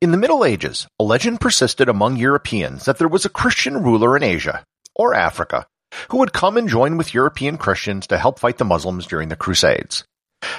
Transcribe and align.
In 0.00 0.12
the 0.12 0.16
Middle 0.16 0.44
Ages, 0.44 0.86
a 1.00 1.02
legend 1.02 1.40
persisted 1.40 1.88
among 1.88 2.14
Europeans 2.14 2.84
that 2.84 2.98
there 2.98 3.08
was 3.08 3.24
a 3.24 3.28
Christian 3.28 3.82
ruler 3.82 4.16
in 4.16 4.22
Asia, 4.22 4.62
or 4.94 5.12
Africa, 5.12 5.66
who 6.10 6.18
would 6.18 6.32
come 6.32 6.56
and 6.56 6.68
join 6.68 6.96
with 6.96 7.14
European 7.14 7.58
Christians 7.58 8.06
to 8.06 8.16
help 8.16 8.38
fight 8.38 8.58
the 8.58 8.64
Muslims 8.64 9.08
during 9.08 9.28
the 9.28 9.34
Crusades. 9.34 10.04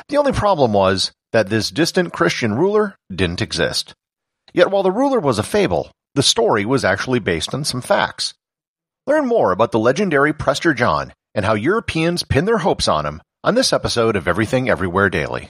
The 0.10 0.18
only 0.18 0.34
problem 0.34 0.74
was 0.74 1.14
that 1.32 1.48
this 1.48 1.72
distant 1.72 2.12
Christian 2.12 2.54
ruler 2.54 2.98
didn't 3.10 3.42
exist. 3.42 3.94
Yet 4.52 4.72
while 4.72 4.84
the 4.84 4.92
ruler 4.92 5.22
was 5.22 5.40
a 5.40 5.44
fable, 5.44 5.90
the 6.16 6.24
story 6.24 6.66
was 6.66 6.84
actually 6.84 7.20
based 7.20 7.54
on 7.54 7.64
some 7.64 7.82
facts. 7.82 8.34
Learn 9.08 9.26
more 9.26 9.54
about 9.54 9.72
the 9.72 9.80
legendary 9.80 10.34
Prester 10.34 10.74
John 10.74 11.14
and 11.34 11.46
how 11.46 11.54
Europeans 11.54 12.24
pin 12.24 12.44
their 12.44 12.58
hopes 12.58 12.90
on 12.90 13.06
him 13.06 13.22
on 13.46 13.56
this 13.56 13.72
episode 13.72 14.18
of 14.18 14.28
Everything 14.28 14.70
Everywhere 14.70 15.10
Daily. 15.10 15.50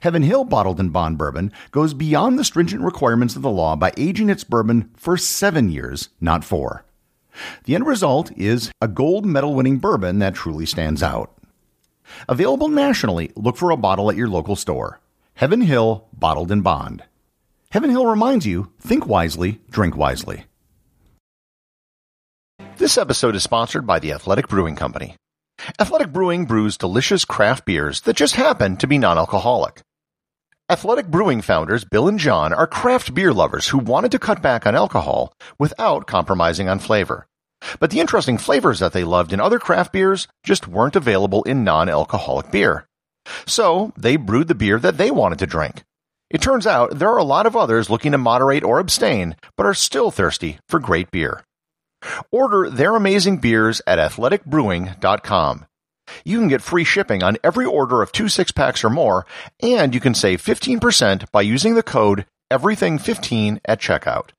Heaven 0.00 0.22
Hill 0.22 0.44
Bottled 0.44 0.80
in 0.80 0.90
Bond 0.90 1.18
bourbon 1.18 1.52
goes 1.70 1.94
beyond 1.94 2.38
the 2.38 2.44
stringent 2.44 2.82
requirements 2.82 3.36
of 3.36 3.42
the 3.42 3.50
law 3.50 3.76
by 3.76 3.92
aging 3.96 4.30
its 4.30 4.44
bourbon 4.44 4.90
for 4.96 5.16
seven 5.16 5.70
years, 5.70 6.08
not 6.20 6.44
four. 6.44 6.84
The 7.64 7.74
end 7.74 7.86
result 7.86 8.30
is 8.36 8.70
a 8.80 8.88
gold 8.88 9.26
medal 9.26 9.54
winning 9.54 9.78
bourbon 9.78 10.18
that 10.20 10.34
truly 10.34 10.66
stands 10.66 11.02
out. 11.02 11.32
Available 12.28 12.68
nationally, 12.68 13.32
look 13.36 13.56
for 13.56 13.70
a 13.70 13.76
bottle 13.76 14.10
at 14.10 14.16
your 14.16 14.28
local 14.28 14.56
store. 14.56 15.00
Heaven 15.34 15.60
Hill 15.60 16.08
Bottled 16.12 16.50
in 16.50 16.62
Bond. 16.62 17.04
Heaven 17.70 17.90
Hill 17.90 18.06
reminds 18.06 18.46
you 18.46 18.72
think 18.80 19.06
wisely, 19.06 19.60
drink 19.70 19.96
wisely. 19.96 20.44
This 22.78 22.96
episode 22.96 23.34
is 23.34 23.42
sponsored 23.42 23.86
by 23.86 23.98
the 23.98 24.12
Athletic 24.12 24.48
Brewing 24.48 24.76
Company. 24.76 25.16
Athletic 25.80 26.12
Brewing 26.12 26.44
brews 26.44 26.76
delicious 26.76 27.24
craft 27.24 27.64
beers 27.64 28.02
that 28.02 28.14
just 28.14 28.36
happen 28.36 28.76
to 28.76 28.86
be 28.86 28.98
non-alcoholic. 28.98 29.82
Athletic 30.70 31.08
Brewing 31.08 31.42
founders 31.42 31.84
Bill 31.84 32.06
and 32.06 32.20
John 32.20 32.52
are 32.52 32.68
craft 32.68 33.14
beer 33.14 33.32
lovers 33.32 33.68
who 33.68 33.78
wanted 33.78 34.12
to 34.12 34.20
cut 34.20 34.40
back 34.40 34.64
on 34.64 34.76
alcohol 34.76 35.34
without 35.58 36.06
compromising 36.06 36.68
on 36.68 36.78
flavor. 36.78 37.26
But 37.80 37.90
the 37.90 37.98
interesting 37.98 38.38
flavors 38.38 38.78
that 38.78 38.92
they 38.92 39.02
loved 39.02 39.32
in 39.32 39.40
other 39.40 39.58
craft 39.58 39.92
beers 39.92 40.28
just 40.44 40.68
weren't 40.68 40.94
available 40.94 41.42
in 41.42 41.64
non-alcoholic 41.64 42.52
beer. 42.52 42.86
So 43.46 43.92
they 43.96 44.14
brewed 44.14 44.46
the 44.46 44.54
beer 44.54 44.78
that 44.78 44.98
they 44.98 45.10
wanted 45.10 45.40
to 45.40 45.46
drink. 45.46 45.82
It 46.30 46.42
turns 46.42 46.66
out 46.66 46.96
there 46.96 47.10
are 47.10 47.18
a 47.18 47.24
lot 47.24 47.46
of 47.46 47.56
others 47.56 47.90
looking 47.90 48.12
to 48.12 48.18
moderate 48.18 48.62
or 48.62 48.78
abstain, 48.78 49.34
but 49.56 49.66
are 49.66 49.74
still 49.74 50.12
thirsty 50.12 50.58
for 50.68 50.78
great 50.78 51.10
beer. 51.10 51.42
Order 52.30 52.70
their 52.70 52.96
amazing 52.96 53.38
beers 53.38 53.80
at 53.86 53.98
athleticbrewing.com. 53.98 55.66
You 56.24 56.38
can 56.38 56.48
get 56.48 56.62
free 56.62 56.84
shipping 56.84 57.22
on 57.22 57.36
every 57.42 57.66
order 57.66 58.02
of 58.02 58.12
two 58.12 58.28
six 58.28 58.52
packs 58.52 58.84
or 58.84 58.90
more, 58.90 59.26
and 59.60 59.94
you 59.94 60.00
can 60.00 60.14
save 60.14 60.42
15% 60.42 61.30
by 61.32 61.42
using 61.42 61.74
the 61.74 61.82
code 61.82 62.26
EVERYTHING15 62.50 63.60
at 63.64 63.80
checkout. 63.80 64.30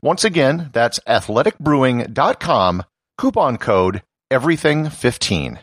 Once 0.00 0.24
again, 0.24 0.70
that's 0.72 1.00
athleticbrewing.com, 1.00 2.84
coupon 3.18 3.58
code 3.58 4.02
EVERYTHING15. 4.30 5.58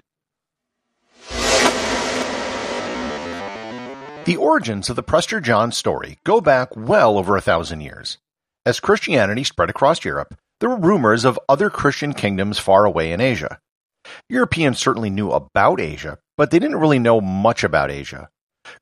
The 4.25 4.37
origins 4.37 4.89
of 4.91 4.95
the 4.95 5.01
Prester 5.01 5.39
John 5.39 5.71
story 5.71 6.19
go 6.23 6.39
back 6.39 6.75
well 6.75 7.17
over 7.17 7.35
a 7.35 7.41
thousand 7.41 7.81
years. 7.81 8.19
As 8.65 8.79
Christianity 8.79 9.43
spread 9.43 9.71
across 9.71 10.05
Europe, 10.05 10.35
there 10.59 10.69
were 10.69 10.77
rumors 10.77 11.25
of 11.25 11.39
other 11.47 11.69
Christian 11.69 12.13
kingdoms 12.13 12.59
far 12.59 12.85
away 12.85 13.11
in 13.11 13.21
Asia. 13.21 13.59
Europeans 14.29 14.79
certainly 14.79 15.09
knew 15.09 15.31
about 15.31 15.79
Asia, 15.79 16.17
but 16.37 16.51
they 16.51 16.59
didn't 16.59 16.79
really 16.79 16.99
know 16.99 17.21
much 17.21 17.63
about 17.63 17.91
Asia. 17.91 18.29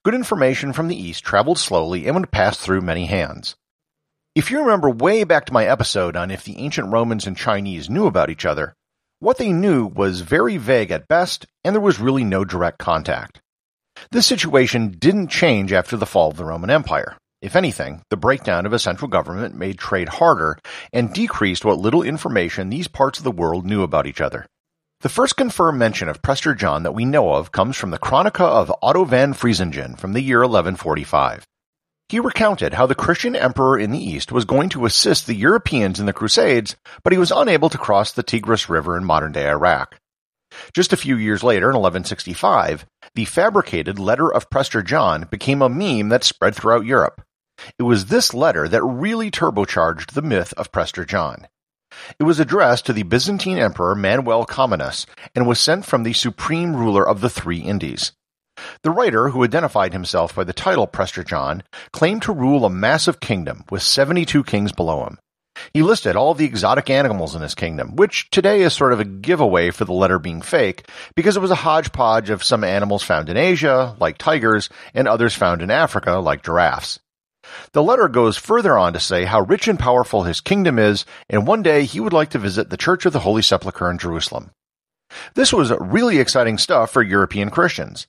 Good 0.03 0.15
information 0.15 0.73
from 0.73 0.87
the 0.87 1.01
East 1.01 1.23
traveled 1.23 1.59
slowly 1.59 2.07
and 2.07 2.15
would 2.15 2.31
pass 2.31 2.57
through 2.57 2.81
many 2.81 3.05
hands. 3.05 3.55
If 4.35 4.51
you 4.51 4.59
remember 4.59 4.89
way 4.89 5.23
back 5.23 5.45
to 5.45 5.53
my 5.53 5.65
episode 5.65 6.15
on 6.15 6.29
if 6.29 6.43
the 6.43 6.57
ancient 6.59 6.91
Romans 6.91 7.25
and 7.25 7.35
Chinese 7.35 7.89
knew 7.89 8.05
about 8.05 8.29
each 8.29 8.45
other, 8.45 8.75
what 9.19 9.37
they 9.37 9.51
knew 9.51 9.87
was 9.87 10.21
very 10.21 10.57
vague 10.57 10.91
at 10.91 11.07
best, 11.07 11.47
and 11.63 11.73
there 11.73 11.81
was 11.81 11.99
really 11.99 12.23
no 12.23 12.45
direct 12.45 12.77
contact. 12.77 13.41
This 14.11 14.27
situation 14.27 14.91
didn't 14.99 15.29
change 15.29 15.73
after 15.73 15.97
the 15.97 16.05
fall 16.05 16.29
of 16.29 16.37
the 16.37 16.45
Roman 16.45 16.69
Empire. 16.69 17.17
If 17.39 17.55
anything, 17.55 18.01
the 18.09 18.17
breakdown 18.17 18.65
of 18.65 18.73
a 18.73 18.79
central 18.79 19.07
government 19.09 19.53
made 19.53 19.77
trade 19.77 20.09
harder 20.09 20.57
and 20.91 21.13
decreased 21.13 21.63
what 21.63 21.77
little 21.77 22.01
information 22.01 22.69
these 22.69 22.87
parts 22.87 23.19
of 23.19 23.23
the 23.23 23.31
world 23.31 23.63
knew 23.63 23.83
about 23.83 24.07
each 24.07 24.21
other. 24.21 24.47
The 25.01 25.09
first 25.09 25.37
confirmed 25.37 25.77
mention 25.77 26.09
of 26.09 26.23
Prester 26.23 26.55
John 26.55 26.81
that 26.81 26.95
we 26.95 27.05
know 27.05 27.35
of 27.35 27.51
comes 27.51 27.77
from 27.77 27.91
the 27.91 27.99
Chronica 27.99 28.43
of 28.43 28.73
Otto 28.81 29.05
von 29.05 29.35
Freisingen 29.35 29.99
from 29.99 30.13
the 30.13 30.21
year 30.21 30.39
1145. 30.39 31.45
He 32.09 32.19
recounted 32.19 32.73
how 32.73 32.87
the 32.87 32.95
Christian 32.95 33.35
emperor 33.35 33.77
in 33.77 33.91
the 33.91 34.03
east 34.03 34.31
was 34.31 34.45
going 34.45 34.69
to 34.69 34.85
assist 34.85 35.27
the 35.27 35.35
Europeans 35.35 35.99
in 35.99 36.07
the 36.07 36.13
Crusades, 36.13 36.75
but 37.03 37.13
he 37.13 37.19
was 37.19 37.31
unable 37.31 37.69
to 37.69 37.77
cross 37.77 38.11
the 38.11 38.23
Tigris 38.23 38.67
River 38.67 38.97
in 38.97 39.03
modern-day 39.03 39.47
Iraq. 39.47 39.99
Just 40.73 40.93
a 40.93 40.97
few 40.97 41.15
years 41.15 41.43
later, 41.43 41.69
in 41.69 41.75
1165, 41.75 42.85
the 43.13 43.25
fabricated 43.25 43.99
letter 43.99 44.33
of 44.33 44.49
Prester 44.49 44.81
John 44.81 45.27
became 45.29 45.61
a 45.61 45.69
meme 45.69 46.09
that 46.09 46.23
spread 46.23 46.55
throughout 46.55 46.85
Europe. 46.85 47.21
It 47.79 47.83
was 47.83 48.05
this 48.05 48.33
letter 48.33 48.67
that 48.67 48.83
really 48.83 49.31
turbocharged 49.31 50.11
the 50.11 50.21
myth 50.21 50.53
of 50.57 50.71
Prester 50.71 51.05
John. 51.05 51.47
It 52.19 52.23
was 52.23 52.39
addressed 52.39 52.85
to 52.85 52.93
the 52.93 53.03
Byzantine 53.03 53.57
Emperor 53.57 53.95
Manuel 53.95 54.45
Comnenus 54.45 55.05
and 55.33 55.47
was 55.47 55.59
sent 55.59 55.85
from 55.85 56.03
the 56.03 56.13
supreme 56.13 56.75
ruler 56.75 57.07
of 57.07 57.21
the 57.21 57.29
three 57.29 57.59
Indies. 57.59 58.11
The 58.83 58.91
writer, 58.91 59.29
who 59.29 59.43
identified 59.43 59.93
himself 59.93 60.35
by 60.35 60.43
the 60.43 60.53
title 60.53 60.87
Prester 60.87 61.23
John, 61.23 61.63
claimed 61.91 62.23
to 62.23 62.33
rule 62.33 62.65
a 62.65 62.69
massive 62.69 63.19
kingdom 63.19 63.63
with 63.69 63.83
72 63.83 64.43
kings 64.43 64.71
below 64.71 65.05
him. 65.05 65.19
He 65.73 65.81
listed 65.81 66.15
all 66.15 66.33
the 66.33 66.45
exotic 66.45 66.89
animals 66.89 67.35
in 67.35 67.41
his 67.41 67.55
kingdom, 67.55 67.95
which 67.95 68.29
today 68.29 68.61
is 68.61 68.73
sort 68.73 68.93
of 68.93 68.99
a 68.99 69.05
giveaway 69.05 69.71
for 69.71 69.85
the 69.85 69.93
letter 69.93 70.19
being 70.19 70.41
fake, 70.41 70.87
because 71.15 71.35
it 71.35 71.41
was 71.41 71.51
a 71.51 71.55
hodgepodge 71.55 72.29
of 72.29 72.43
some 72.43 72.63
animals 72.63 73.03
found 73.03 73.29
in 73.29 73.37
Asia, 73.37 73.95
like 73.99 74.17
tigers, 74.17 74.69
and 74.93 75.07
others 75.07 75.33
found 75.33 75.61
in 75.61 75.71
Africa, 75.71 76.17
like 76.17 76.43
giraffes. 76.43 76.99
The 77.73 77.83
letter 77.83 78.07
goes 78.07 78.37
further 78.37 78.77
on 78.77 78.93
to 78.93 78.99
say 78.99 79.25
how 79.25 79.41
rich 79.41 79.67
and 79.67 79.79
powerful 79.79 80.23
his 80.23 80.41
kingdom 80.41 80.79
is, 80.79 81.05
and 81.29 81.47
one 81.47 81.63
day 81.63 81.85
he 81.85 81.99
would 81.99 82.13
like 82.13 82.29
to 82.31 82.39
visit 82.39 82.69
the 82.69 82.77
Church 82.77 83.05
of 83.05 83.13
the 83.13 83.19
Holy 83.19 83.41
Sepulchre 83.41 83.89
in 83.89 83.97
Jerusalem. 83.97 84.51
This 85.35 85.53
was 85.53 85.71
really 85.79 86.19
exciting 86.19 86.57
stuff 86.57 86.91
for 86.91 87.01
European 87.01 87.49
Christians. 87.49 88.07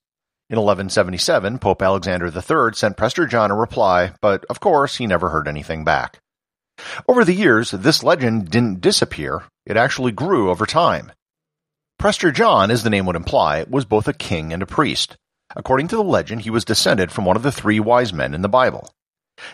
In 0.50 0.56
1177, 0.56 1.58
Pope 1.58 1.82
Alexander 1.82 2.26
III 2.26 2.74
sent 2.74 2.96
Prester 2.96 3.26
John 3.26 3.50
a 3.50 3.54
reply, 3.54 4.12
but 4.20 4.44
of 4.48 4.60
course 4.60 4.96
he 4.96 5.06
never 5.06 5.28
heard 5.28 5.46
anything 5.46 5.84
back. 5.84 6.20
Over 7.06 7.24
the 7.24 7.34
years, 7.34 7.70
this 7.70 8.02
legend 8.02 8.50
didn't 8.50 8.80
disappear, 8.80 9.42
it 9.66 9.76
actually 9.76 10.12
grew 10.12 10.50
over 10.50 10.64
time. 10.64 11.12
Prester 11.98 12.30
John, 12.30 12.70
as 12.70 12.82
the 12.82 12.90
name 12.90 13.06
would 13.06 13.16
imply, 13.16 13.64
was 13.68 13.84
both 13.84 14.08
a 14.08 14.12
king 14.12 14.52
and 14.52 14.62
a 14.62 14.66
priest. 14.66 15.16
According 15.56 15.88
to 15.88 15.96
the 15.96 16.02
legend, 16.02 16.42
he 16.42 16.50
was 16.50 16.64
descended 16.64 17.10
from 17.10 17.24
one 17.24 17.36
of 17.36 17.42
the 17.42 17.52
three 17.52 17.80
wise 17.80 18.12
men 18.12 18.34
in 18.34 18.42
the 18.42 18.48
Bible. 18.48 18.88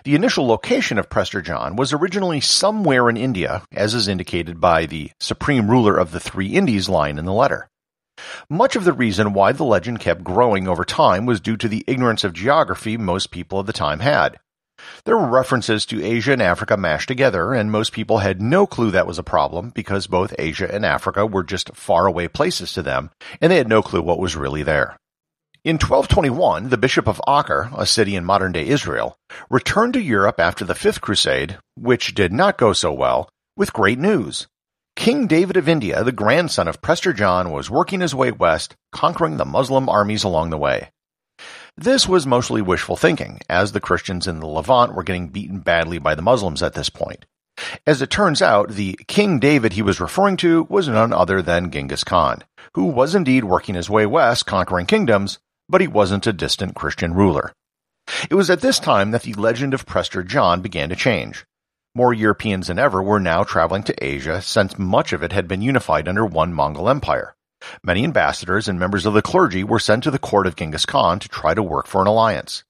The 0.05 0.15
initial 0.15 0.47
location 0.47 0.99
of 0.99 1.11
Prester 1.11 1.43
John 1.43 1.77
was 1.77 1.93
originally 1.93 2.41
somewhere 2.41 3.09
in 3.09 3.17
India, 3.17 3.63
as 3.73 3.95
is 3.95 4.09
indicated 4.09 4.61
by 4.61 4.87
the 4.87 5.11
supreme 5.21 5.71
ruler 5.71 5.97
of 5.97 6.11
the 6.11 6.21
three 6.21 6.49
Indies 6.49 6.89
line 6.89 7.19
in 7.19 7.25
the 7.25 7.33
letter. 7.33 7.69
Much 8.49 8.77
of 8.77 8.85
the 8.85 8.93
reason 8.93 9.33
why 9.33 9.53
the 9.53 9.65
legend 9.65 10.01
kept 10.01 10.25
growing 10.25 10.69
over 10.69 10.85
time 10.85 11.27
was 11.27 11.41
due 11.41 11.57
to 11.57 11.69
the 11.69 11.85
ignorance 11.87 12.25
of 12.25 12.33
geography 12.33 12.97
most 12.97 13.31
people 13.31 13.59
of 13.59 13.67
the 13.67 13.73
time 13.73 14.01
had. 14.01 14.39
There 15.05 15.17
were 15.17 15.29
references 15.29 15.87
to 15.87 16.05
Asia 16.05 16.33
and 16.33 16.43
Africa 16.43 16.77
mashed 16.77 17.09
together, 17.09 17.55
and 17.55 17.71
most 17.71 17.93
people 17.93 18.19
had 18.19 18.43
no 18.43 18.67
clue 18.67 18.91
that 18.91 19.07
was 19.07 19.19
a 19.19 19.23
problem 19.23 19.71
because 19.71 20.07
both 20.07 20.35
Asia 20.39 20.73
and 20.73 20.85
Africa 20.85 21.27
were 21.27 21.45
just 21.45 21.75
faraway 21.75 22.29
places 22.29 22.73
to 22.73 22.83
them, 22.83 23.11
and 23.41 23.51
they 23.51 23.57
had 23.57 23.69
no 23.69 23.83
clue 23.83 24.03
what 24.03 24.19
was 24.19 24.37
really 24.37 24.63
there. 24.63 24.97
In 25.65 25.77
1221, 25.77 26.69
the 26.69 26.77
Bishop 26.77 27.09
of 27.09 27.23
Acre, 27.27 27.71
a 27.75 27.87
city 27.87 28.17
in 28.17 28.25
modern-day 28.27 28.67
Israel, 28.67 29.17
returned 29.49 29.95
to 29.95 30.03
Europe 30.03 30.39
after 30.39 30.63
the 30.63 30.75
Fifth 30.75 31.01
Crusade, 31.01 31.57
which 31.75 32.15
did 32.15 32.35
not 32.35 32.59
go 32.59 32.75
so 32.75 32.93
well, 32.93 33.31
with 33.57 33.73
great 33.73 33.99
news. 33.99 34.47
King 34.95 35.27
David 35.27 35.57
of 35.57 35.67
India, 35.67 36.05
the 36.05 36.13
grandson 36.13 36.69
of 36.69 36.83
Prester 36.83 37.15
John, 37.15 37.51
was 37.51 37.71
working 37.71 38.03
his 38.03 38.15
way 38.15 38.31
west, 38.31 38.77
conquering 38.93 39.39
the 39.39 39.47
Muslim 39.47 39.89
armies 39.89 40.23
along 40.23 40.51
the 40.51 40.59
way. 40.59 40.91
This 41.79 42.07
was 42.07 42.27
mostly 42.27 42.61
wishful 42.61 42.97
thinking, 42.97 43.41
as 43.49 43.73
the 43.73 43.81
Christians 43.81 44.27
in 44.27 44.41
the 44.41 44.47
Levant 44.47 44.95
were 44.95 45.03
getting 45.03 45.29
beaten 45.29 45.61
badly 45.61 45.97
by 45.97 46.15
the 46.15 46.21
Muslims 46.21 46.63
at 46.63 46.75
this 46.75 46.91
point. 46.91 47.25
As 47.87 48.03
it 48.03 48.11
turns 48.11 48.43
out, 48.43 48.69
the 48.69 48.99
King 49.09 49.39
David 49.39 49.73
he 49.73 49.81
was 49.81 49.99
referring 49.99 50.37
to 50.39 50.67
was 50.69 50.89
none 50.89 51.15
other 51.15 51.41
than 51.41 51.71
Genghis 51.71 52.05
Khan, 52.05 52.43
who 52.75 52.85
was 52.85 53.15
indeed 53.15 53.45
working 53.45 53.77
his 53.77 53.89
way 53.89 54.05
west, 54.05 54.45
conquering 54.45 54.85
kingdoms, 54.85 55.39
but 55.69 55.81
he 55.81 55.87
wasn't 55.87 56.27
a 56.27 56.33
distant 56.33 56.75
Christian 56.75 57.15
ruler. 57.15 57.53
It 58.31 58.35
was 58.35 58.51
at 58.51 58.61
this 58.61 58.79
time 58.79 59.13
that 59.13 59.23
the 59.23 59.35
legend 59.35 59.75
of 59.75 59.87
Prester 59.87 60.23
John 60.23 60.61
began 60.61 60.91
to 60.91 60.97
change. 60.97 61.45
More 61.95 62.13
Europeans 62.13 62.67
than 62.67 62.79
ever 62.79 63.03
were 63.03 63.21
now 63.21 63.45
traveling 63.45 63.85
to 63.85 64.05
Asia 64.05 64.43
since 64.43 64.79
much 64.79 65.13
of 65.13 65.23
it 65.23 65.33
had 65.33 65.47
been 65.47 65.63
unified 65.63 66.09
under 66.09 66.27
one 66.27 66.53
Mongol 66.53 66.89
empire. 66.89 67.35
Many 67.83 68.05
ambassadors 68.05 68.69
and 68.69 68.79
members 68.79 69.07
of 69.07 69.15
the 69.15 69.23
clergy 69.23 69.65
were 69.65 69.79
sent 69.79 70.03
to 70.05 70.11
the 70.11 70.19
court 70.19 70.47
of 70.47 70.57
Genghis 70.57 70.85
Khan 70.85 71.19
to 71.21 71.29
try 71.29 71.55
to 71.55 71.63
work 71.63 71.87
for 71.87 72.01
an 72.03 72.07
alliance. 72.07 72.65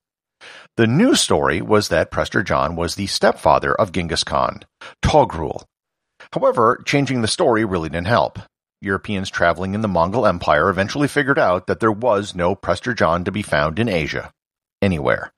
The 0.76 0.86
new 0.86 1.14
story 1.14 1.62
was 1.62 1.88
that 1.88 2.10
Prester 2.10 2.42
John 2.42 2.76
was 2.76 2.94
the 2.94 3.06
stepfather 3.06 3.74
of 3.74 3.92
Genghis 3.92 4.24
Khan, 4.24 4.62
Togrul. 5.02 5.64
However, 6.32 6.82
changing 6.84 7.22
the 7.22 7.28
story 7.28 7.64
really 7.64 7.88
didn't 7.88 8.08
help. 8.08 8.38
Europeans 8.84 9.30
traveling 9.30 9.74
in 9.74 9.80
the 9.80 9.88
Mongol 9.88 10.26
Empire 10.26 10.68
eventually 10.68 11.08
figured 11.08 11.38
out 11.38 11.66
that 11.66 11.80
there 11.80 11.90
was 11.90 12.34
no 12.34 12.54
Prester 12.54 12.94
John 12.94 13.24
to 13.24 13.32
be 13.32 13.42
found 13.42 13.78
in 13.78 13.88
Asia. 13.88 14.32
Anywhere. 14.80 15.32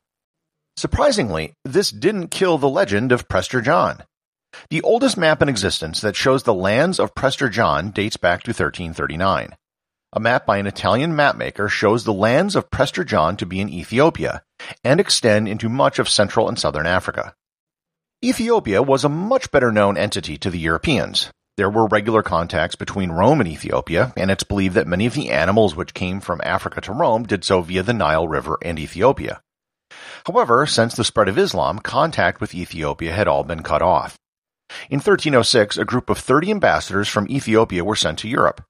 Surprisingly, 0.77 1.55
this 1.65 1.91
didn't 1.91 2.29
kill 2.29 2.59
the 2.59 2.69
legend 2.69 3.13
of 3.13 3.29
Prester 3.29 3.63
John. 3.63 4.03
The 4.71 4.83
oldest 4.83 5.17
map 5.17 5.41
in 5.41 5.49
existence 5.49 6.01
that 6.01 6.17
shows 6.17 6.43
the 6.43 6.55
lands 6.55 6.99
of 6.99 7.15
Prester 7.15 7.49
John 7.49 7.91
dates 7.91 8.17
back 8.17 8.43
to 8.43 8.51
1339. 8.51 9.55
A 10.13 10.21
map 10.21 10.47
by 10.47 10.59
an 10.59 10.67
Italian 10.67 11.13
mapmaker 11.13 11.69
shows 11.69 12.05
the 12.05 12.13
lands 12.13 12.57
of 12.57 12.71
Prester 12.71 13.05
John 13.05 13.37
to 13.37 13.47
be 13.47 13.61
in 13.61 13.69
Ethiopia 13.69 14.43
and 14.83 15.01
extend 15.01 15.49
into 15.49 15.69
much 15.69 15.99
of 15.99 16.09
Central 16.09 16.49
and 16.49 16.59
Southern 16.59 16.87
Africa. 16.87 17.35
Ethiopia 18.25 18.83
was 18.83 19.05
a 19.05 19.11
much 19.11 19.51
better 19.51 19.71
known 19.71 19.99
entity 19.99 20.39
to 20.39 20.51
the 20.51 20.59
Europeans. 20.59 21.31
There 21.56 21.70
were 21.70 21.87
regular 21.87 22.23
contacts 22.23 22.76
between 22.76 23.12
Rome 23.12 23.41
and 23.41 23.49
Ethiopia, 23.49 24.12
and 24.14 24.31
it's 24.31 24.44
believed 24.44 24.75
that 24.75 24.87
many 24.87 25.06
of 25.06 25.14
the 25.14 25.31
animals 25.31 25.75
which 25.75 25.94
came 25.94 26.20
from 26.20 26.43
Africa 26.44 26.82
to 26.82 26.93
Rome 26.93 27.23
did 27.23 27.44
so 27.44 27.62
via 27.62 27.82
the 27.82 27.94
Nile 27.94 28.29
River 28.29 28.58
and 28.61 28.79
Ethiopia. 28.79 29.41
However, 30.26 30.67
since 30.67 30.94
the 30.94 31.05
spread 31.05 31.29
of 31.29 31.38
Islam, 31.38 31.79
contact 31.79 32.43
with 32.43 32.55
Ethiopia 32.55 33.14
had 33.14 33.26
all 33.26 33.43
been 33.43 33.62
cut 33.62 33.81
off. 33.81 34.19
In 34.91 34.99
1306, 34.99 35.79
a 35.79 35.87
group 35.87 36.11
of 36.11 36.19
30 36.19 36.50
ambassadors 36.50 37.08
from 37.08 37.31
Ethiopia 37.31 37.82
were 37.85 37.97
sent 37.97 38.19
to 38.19 38.29
Europe. 38.29 38.62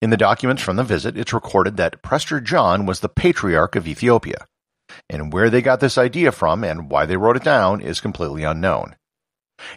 In 0.00 0.08
the 0.08 0.16
documents 0.16 0.62
from 0.62 0.76
the 0.76 0.84
visit, 0.84 1.18
it's 1.18 1.34
recorded 1.34 1.76
that 1.76 2.02
Prester 2.02 2.40
John 2.40 2.86
was 2.86 3.00
the 3.00 3.10
patriarch 3.10 3.76
of 3.76 3.86
Ethiopia. 3.86 4.46
And 5.10 5.34
where 5.34 5.50
they 5.50 5.60
got 5.60 5.80
this 5.80 5.98
idea 5.98 6.32
from 6.32 6.64
and 6.64 6.90
why 6.90 7.04
they 7.04 7.18
wrote 7.18 7.36
it 7.36 7.44
down 7.44 7.82
is 7.82 8.00
completely 8.00 8.44
unknown. 8.44 8.96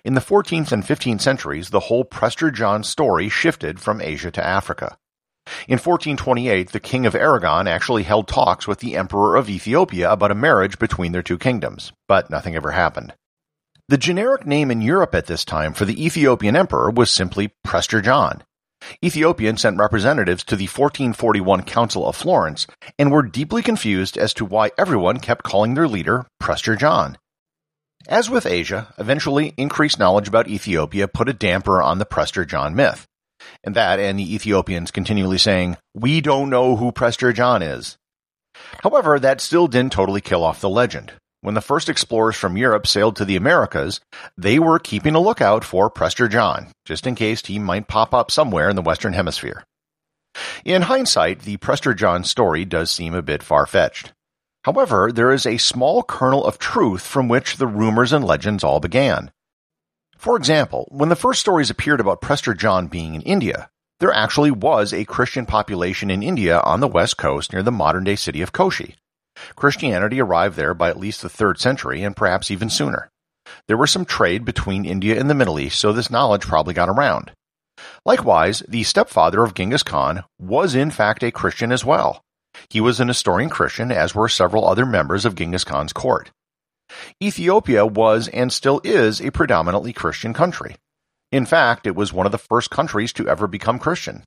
In 0.04 0.14
the 0.14 0.22
14th 0.22 0.72
and 0.72 0.84
15th 0.84 1.22
centuries, 1.22 1.70
the 1.70 1.82
whole 1.82 2.04
Prester 2.04 2.52
John 2.52 2.84
story 2.84 3.30
shifted 3.30 3.80
from 3.80 4.02
Asia 4.02 4.32
to 4.32 4.46
Africa. 4.46 4.98
In 5.68 5.78
1428, 5.78 6.72
the 6.72 6.80
King 6.80 7.06
of 7.06 7.14
Aragon 7.14 7.68
actually 7.68 8.04
held 8.04 8.28
talks 8.28 8.68
with 8.68 8.80
the 8.80 8.96
Emperor 8.96 9.36
of 9.36 9.50
Ethiopia 9.50 10.12
about 10.12 10.32
a 10.32 10.36
marriage 10.36 10.80
between 10.80 11.12
their 11.12 11.22
two 11.22 11.38
kingdoms, 11.38 11.92
but 12.08 12.30
nothing 12.30 12.56
ever 12.56 12.72
happened. 12.72 13.14
The 13.88 13.98
generic 14.00 14.48
name 14.48 14.72
in 14.72 14.82
Europe 14.82 15.14
at 15.14 15.28
this 15.28 15.46
time 15.46 15.74
for 15.74 15.86
the 15.86 16.04
Ethiopian 16.04 16.56
emperor 16.56 16.90
was 16.90 17.12
simply 17.12 17.54
Prester 17.64 18.02
John. 18.02 18.44
Ethiopians 19.04 19.62
sent 19.62 19.78
representatives 19.78 20.44
to 20.46 20.56
the 20.56 20.66
1441 20.66 21.64
Council 21.64 22.08
of 22.08 22.16
Florence 22.16 22.66
and 22.98 23.12
were 23.12 23.22
deeply 23.22 23.62
confused 23.62 24.18
as 24.18 24.34
to 24.34 24.46
why 24.46 24.72
everyone 24.78 25.20
kept 25.20 25.44
calling 25.44 25.76
their 25.76 25.88
leader 25.88 26.26
Prester 26.40 26.76
John. 26.76 27.18
As 28.08 28.30
with 28.30 28.46
Asia, 28.46 28.94
eventually 29.00 29.56
increased 29.58 29.98
knowledge 29.98 30.28
about 30.28 30.48
Ethiopia 30.48 31.08
put 31.08 31.28
a 31.28 31.34
damper 31.34 31.82
on 31.82 31.98
the 31.98 32.06
Prester 32.06 32.46
John 32.46 32.76
myth. 32.76 33.08
And 33.64 33.76
that 33.76 34.00
and 34.00 34.20
the 34.20 34.36
Ethiopians 34.36 34.92
continually 34.92 35.40
saying, 35.40 35.78
we 35.96 36.22
don't 36.22 36.52
know 36.52 36.76
who 36.76 36.92
Prester 36.92 37.34
John 37.34 37.64
is. 37.64 37.98
However, 38.84 39.20
that 39.20 39.42
still 39.42 39.68
didn't 39.68 39.94
totally 39.94 40.22
kill 40.22 40.44
off 40.44 40.62
the 40.62 40.70
legend. 40.70 41.14
When 41.42 41.56
the 41.56 41.62
first 41.62 41.90
explorers 41.90 42.36
from 42.36 42.58
Europe 42.58 42.86
sailed 42.86 43.16
to 43.18 43.26
the 43.26 43.36
Americas, 43.36 44.02
they 44.38 44.60
were 44.60 44.80
keeping 44.80 45.16
a 45.16 45.20
lookout 45.20 45.64
for 45.64 45.90
Prester 45.90 46.28
John, 46.28 46.68
just 46.86 47.08
in 47.08 47.16
case 47.16 47.46
he 47.46 47.60
might 47.60 47.88
pop 47.88 48.14
up 48.14 48.30
somewhere 48.30 48.70
in 48.70 48.76
the 48.76 48.82
Western 48.82 49.14
Hemisphere. 49.14 49.64
In 50.64 50.84
hindsight, 50.84 51.42
the 51.42 51.58
Prester 51.58 51.94
John 51.94 52.24
story 52.24 52.66
does 52.66 52.92
seem 52.92 53.16
a 53.16 53.22
bit 53.22 53.42
far-fetched. 53.42 54.14
However, 54.66 55.12
there 55.12 55.32
is 55.32 55.46
a 55.46 55.58
small 55.58 56.02
kernel 56.02 56.44
of 56.44 56.58
truth 56.58 57.04
from 57.04 57.28
which 57.28 57.58
the 57.58 57.68
rumors 57.68 58.12
and 58.12 58.26
legends 58.26 58.64
all 58.64 58.80
began. 58.80 59.30
For 60.18 60.36
example, 60.36 60.88
when 60.90 61.10
the 61.10 61.16
first 61.16 61.40
stories 61.40 61.70
appeared 61.70 62.00
about 62.00 62.20
Prester 62.20 62.56
John 62.56 62.88
being 62.88 63.14
in 63.14 63.22
India, 63.22 63.70
there 64.00 64.12
actually 64.12 64.50
was 64.50 64.92
a 64.92 65.06
Christian 65.06 65.46
population 65.46 66.10
in 66.10 66.24
India 66.24 66.60
on 66.62 66.80
the 66.80 66.88
west 66.88 67.16
coast 67.16 67.54
near 67.54 67.62
the 67.62 67.72
modern 67.72 68.06
day 68.06 68.16
city 68.16 68.42
of 68.42 68.54
Kochi. 68.54 68.96
Christianity 69.56 70.20
arrived 70.20 70.56
there 70.56 70.74
by 70.74 70.90
at 70.90 70.98
least 70.98 71.22
the 71.22 71.30
3rd 71.30 71.60
century 71.60 72.02
and 72.02 72.16
perhaps 72.16 72.50
even 72.50 72.72
sooner. 72.72 73.12
There 73.68 73.78
was 73.78 73.92
some 73.92 74.04
trade 74.04 74.46
between 74.46 74.84
India 74.84 75.20
and 75.20 75.30
the 75.30 75.36
Middle 75.36 75.60
East, 75.60 75.78
so 75.78 75.94
this 75.94 76.10
knowledge 76.10 76.42
probably 76.42 76.74
got 76.74 76.90
around. 76.90 77.32
Likewise, 78.04 78.64
the 78.68 78.82
stepfather 78.82 79.44
of 79.44 79.54
Genghis 79.54 79.84
Khan 79.84 80.24
was 80.40 80.74
in 80.74 80.90
fact 80.90 81.22
a 81.22 81.30
Christian 81.30 81.72
as 81.72 81.86
well. 81.86 82.25
He 82.70 82.82
was 82.82 83.00
an 83.00 83.08
Nestorian 83.08 83.50
Christian, 83.50 83.92
as 83.92 84.16
were 84.16 84.30
several 84.30 84.68
other 84.68 84.86
members 84.86 85.26
of 85.26 85.36
Genghis 85.36 85.64
Khan's 85.64 85.94
court. 85.94 86.32
Ethiopia 87.22 87.86
was 87.86 88.28
and 88.28 88.52
still 88.52 88.82
is 88.84 89.22
a 89.22 89.32
predominantly 89.32 89.94
Christian 89.94 90.34
country. 90.34 90.76
In 91.32 91.46
fact, 91.46 91.88
it 91.88 91.96
was 91.96 92.14
one 92.14 92.26
of 92.26 92.32
the 92.32 92.38
first 92.38 92.70
countries 92.70 93.12
to 93.14 93.28
ever 93.28 93.48
become 93.48 93.80
Christian. 93.80 94.24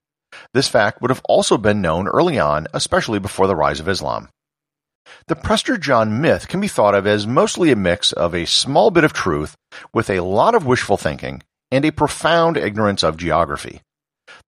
This 0.52 0.68
fact 0.68 1.00
would 1.00 1.10
have 1.10 1.22
also 1.24 1.56
been 1.56 1.80
known 1.80 2.08
early 2.08 2.38
on, 2.38 2.66
especially 2.74 3.18
before 3.18 3.46
the 3.46 3.56
rise 3.56 3.80
of 3.80 3.88
Islam. 3.88 4.28
The 5.28 5.36
Prester 5.36 5.78
John 5.78 6.20
myth 6.20 6.48
can 6.48 6.60
be 6.60 6.68
thought 6.68 6.94
of 6.94 7.06
as 7.06 7.26
mostly 7.26 7.72
a 7.72 7.76
mix 7.76 8.12
of 8.12 8.34
a 8.34 8.44
small 8.44 8.90
bit 8.90 9.04
of 9.04 9.12
truth 9.12 9.56
with 9.92 10.10
a 10.10 10.20
lot 10.20 10.54
of 10.54 10.66
wishful 10.66 10.96
thinking 10.96 11.42
and 11.70 11.84
a 11.84 11.92
profound 11.92 12.56
ignorance 12.56 13.02
of 13.02 13.16
geography. 13.16 13.80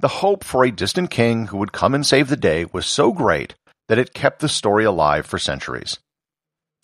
The 0.00 0.08
hope 0.08 0.44
for 0.44 0.64
a 0.64 0.70
distant 0.70 1.10
king 1.10 1.46
who 1.46 1.58
would 1.58 1.72
come 1.72 1.94
and 1.94 2.04
save 2.04 2.28
the 2.28 2.36
day 2.36 2.66
was 2.72 2.86
so 2.86 3.12
great 3.12 3.54
that 3.90 3.98
it 3.98 4.14
kept 4.14 4.38
the 4.38 4.48
story 4.48 4.84
alive 4.84 5.26
for 5.26 5.36
centuries. 5.36 5.98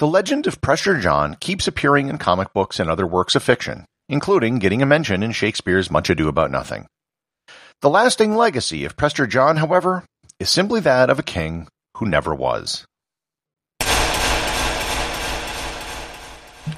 The 0.00 0.08
legend 0.08 0.48
of 0.48 0.60
Prester 0.60 0.98
John 0.98 1.36
keeps 1.36 1.68
appearing 1.68 2.08
in 2.08 2.18
comic 2.18 2.52
books 2.52 2.80
and 2.80 2.90
other 2.90 3.06
works 3.06 3.36
of 3.36 3.44
fiction, 3.44 3.84
including 4.08 4.58
getting 4.58 4.82
a 4.82 4.86
mention 4.86 5.22
in 5.22 5.30
Shakespeare's 5.30 5.88
Much 5.88 6.10
Ado 6.10 6.26
About 6.26 6.50
Nothing. 6.50 6.88
The 7.80 7.90
lasting 7.90 8.34
legacy 8.34 8.84
of 8.84 8.96
Prester 8.96 9.24
John, 9.28 9.58
however, 9.58 10.02
is 10.40 10.50
simply 10.50 10.80
that 10.80 11.08
of 11.08 11.20
a 11.20 11.22
king 11.22 11.68
who 11.98 12.06
never 12.06 12.34
was. 12.34 12.84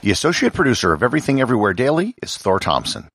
The 0.02 0.10
associate 0.10 0.52
producer 0.52 0.92
of 0.92 1.02
Everything 1.02 1.40
Everywhere 1.40 1.72
Daily 1.72 2.14
is 2.22 2.36
Thor 2.36 2.60
Thompson. 2.60 3.08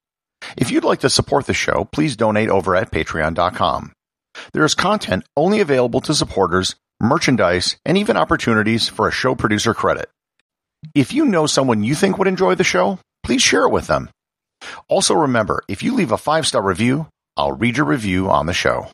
If 0.57 0.71
you'd 0.71 0.83
like 0.83 1.01
to 1.01 1.11
support 1.11 1.45
the 1.45 1.53
show, 1.53 1.87
please 1.91 2.15
donate 2.15 2.49
over 2.49 2.75
at 2.75 2.89
patreon.com. 2.89 3.91
There 4.53 4.65
is 4.65 4.73
content 4.73 5.25
only 5.37 5.59
available 5.59 6.01
to 6.01 6.15
supporters, 6.15 6.75
merchandise, 7.03 7.77
and 7.85 7.97
even 7.97 8.17
opportunities 8.17 8.89
for 8.89 9.07
a 9.07 9.11
show 9.11 9.35
producer 9.35 9.73
credit. 9.73 10.09
If 10.95 11.13
you 11.13 11.25
know 11.25 11.45
someone 11.45 11.83
you 11.83 11.95
think 11.95 12.17
would 12.17 12.27
enjoy 12.27 12.55
the 12.55 12.63
show, 12.63 12.99
please 13.23 13.41
share 13.41 13.63
it 13.63 13.71
with 13.71 13.87
them. 13.87 14.09
Also 14.87 15.13
remember, 15.13 15.63
if 15.67 15.83
you 15.83 15.93
leave 15.93 16.11
a 16.11 16.17
five-star 16.17 16.61
review, 16.61 17.07
I'll 17.37 17.51
read 17.51 17.77
your 17.77 17.85
review 17.85 18.29
on 18.29 18.45
the 18.45 18.53
show. 18.53 18.87